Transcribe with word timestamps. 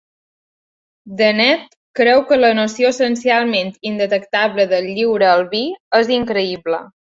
Dennett 1.19 1.75
creu 1.99 2.23
que 2.31 2.39
la 2.39 2.49
noció 2.61 2.89
essencialment 2.95 3.71
"indetectable" 3.91 4.67
del 4.75 4.91
lliure 4.97 5.31
albir 5.37 5.65
és 6.03 6.13
increïble. 6.19 6.85